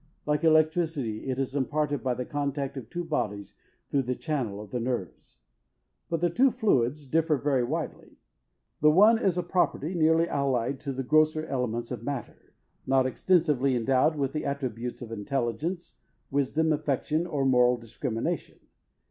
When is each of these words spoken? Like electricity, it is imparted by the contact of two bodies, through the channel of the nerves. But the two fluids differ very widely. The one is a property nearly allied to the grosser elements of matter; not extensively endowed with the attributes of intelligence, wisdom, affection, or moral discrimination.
Like 0.25 0.43
electricity, 0.43 1.29
it 1.29 1.37
is 1.37 1.55
imparted 1.55 2.01
by 2.03 2.15
the 2.15 2.25
contact 2.25 2.75
of 2.75 2.89
two 2.89 3.03
bodies, 3.03 3.53
through 3.87 4.01
the 4.01 4.15
channel 4.15 4.59
of 4.59 4.71
the 4.71 4.79
nerves. 4.79 5.37
But 6.09 6.21
the 6.21 6.29
two 6.31 6.49
fluids 6.49 7.05
differ 7.05 7.37
very 7.37 7.63
widely. 7.63 8.17
The 8.81 8.89
one 8.89 9.19
is 9.23 9.37
a 9.37 9.43
property 9.43 9.93
nearly 9.93 10.27
allied 10.27 10.79
to 10.79 10.91
the 10.91 11.03
grosser 11.03 11.45
elements 11.45 11.91
of 11.91 12.01
matter; 12.01 12.55
not 12.87 13.05
extensively 13.05 13.75
endowed 13.75 14.15
with 14.15 14.33
the 14.33 14.43
attributes 14.43 15.03
of 15.03 15.11
intelligence, 15.11 15.97
wisdom, 16.31 16.73
affection, 16.73 17.27
or 17.27 17.45
moral 17.45 17.77
discrimination. 17.77 18.57